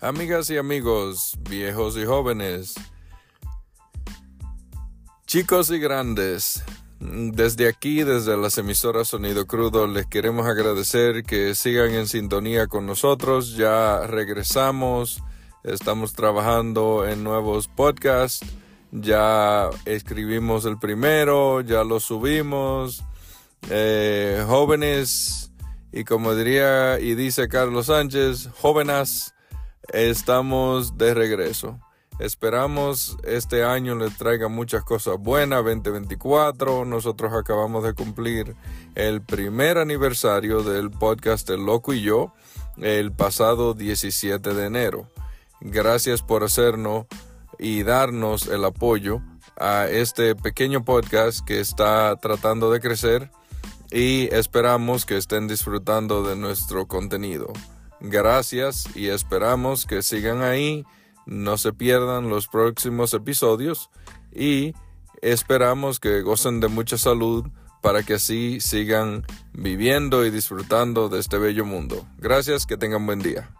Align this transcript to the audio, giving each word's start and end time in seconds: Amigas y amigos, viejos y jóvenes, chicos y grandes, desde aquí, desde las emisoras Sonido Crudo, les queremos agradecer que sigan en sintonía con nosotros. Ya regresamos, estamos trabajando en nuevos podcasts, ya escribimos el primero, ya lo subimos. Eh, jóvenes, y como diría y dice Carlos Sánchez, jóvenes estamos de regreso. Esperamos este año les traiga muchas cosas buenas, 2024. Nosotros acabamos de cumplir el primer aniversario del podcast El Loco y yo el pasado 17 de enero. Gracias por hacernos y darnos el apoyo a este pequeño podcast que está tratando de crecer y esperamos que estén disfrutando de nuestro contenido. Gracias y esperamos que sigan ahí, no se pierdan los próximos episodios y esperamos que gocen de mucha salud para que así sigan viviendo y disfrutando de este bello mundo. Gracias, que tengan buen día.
Amigas 0.00 0.48
y 0.50 0.56
amigos, 0.56 1.36
viejos 1.50 1.96
y 1.96 2.04
jóvenes, 2.04 2.76
chicos 5.26 5.72
y 5.72 5.80
grandes, 5.80 6.62
desde 7.00 7.66
aquí, 7.66 8.04
desde 8.04 8.36
las 8.36 8.58
emisoras 8.58 9.08
Sonido 9.08 9.48
Crudo, 9.48 9.88
les 9.88 10.06
queremos 10.06 10.46
agradecer 10.46 11.24
que 11.24 11.52
sigan 11.56 11.94
en 11.94 12.06
sintonía 12.06 12.68
con 12.68 12.86
nosotros. 12.86 13.56
Ya 13.56 14.06
regresamos, 14.06 15.20
estamos 15.64 16.12
trabajando 16.12 17.04
en 17.04 17.24
nuevos 17.24 17.66
podcasts, 17.66 18.46
ya 18.92 19.68
escribimos 19.84 20.64
el 20.64 20.78
primero, 20.78 21.60
ya 21.60 21.82
lo 21.82 21.98
subimos. 21.98 23.02
Eh, 23.68 24.44
jóvenes, 24.46 25.50
y 25.90 26.04
como 26.04 26.36
diría 26.36 27.00
y 27.00 27.16
dice 27.16 27.48
Carlos 27.48 27.86
Sánchez, 27.86 28.48
jóvenes 28.60 29.34
estamos 29.92 30.98
de 30.98 31.14
regreso. 31.14 31.78
Esperamos 32.18 33.16
este 33.22 33.62
año 33.62 33.94
les 33.94 34.16
traiga 34.18 34.48
muchas 34.48 34.82
cosas 34.82 35.18
buenas, 35.18 35.64
2024. 35.64 36.84
Nosotros 36.84 37.32
acabamos 37.32 37.84
de 37.84 37.94
cumplir 37.94 38.56
el 38.96 39.22
primer 39.22 39.78
aniversario 39.78 40.64
del 40.64 40.90
podcast 40.90 41.48
El 41.50 41.64
Loco 41.64 41.92
y 41.92 42.00
yo 42.00 42.32
el 42.78 43.12
pasado 43.12 43.74
17 43.74 44.52
de 44.52 44.66
enero. 44.66 45.08
Gracias 45.60 46.22
por 46.22 46.42
hacernos 46.42 47.06
y 47.58 47.84
darnos 47.84 48.46
el 48.48 48.64
apoyo 48.64 49.20
a 49.56 49.86
este 49.86 50.34
pequeño 50.34 50.84
podcast 50.84 51.44
que 51.44 51.60
está 51.60 52.16
tratando 52.16 52.70
de 52.70 52.80
crecer 52.80 53.30
y 53.90 54.28
esperamos 54.34 55.06
que 55.06 55.16
estén 55.16 55.48
disfrutando 55.48 56.22
de 56.22 56.36
nuestro 56.36 56.86
contenido. 56.86 57.52
Gracias 58.00 58.88
y 58.94 59.08
esperamos 59.08 59.86
que 59.86 60.02
sigan 60.02 60.42
ahí, 60.42 60.84
no 61.26 61.58
se 61.58 61.72
pierdan 61.72 62.28
los 62.28 62.48
próximos 62.48 63.12
episodios 63.12 63.90
y 64.32 64.74
esperamos 65.20 66.00
que 66.00 66.22
gocen 66.22 66.60
de 66.60 66.68
mucha 66.68 66.96
salud 66.96 67.46
para 67.82 68.02
que 68.02 68.14
así 68.14 68.60
sigan 68.60 69.24
viviendo 69.52 70.24
y 70.24 70.30
disfrutando 70.30 71.08
de 71.08 71.20
este 71.20 71.38
bello 71.38 71.64
mundo. 71.64 72.06
Gracias, 72.18 72.66
que 72.66 72.76
tengan 72.76 73.06
buen 73.06 73.20
día. 73.20 73.50